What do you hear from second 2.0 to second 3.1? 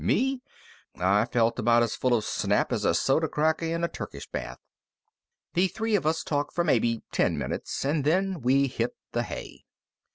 of snap as a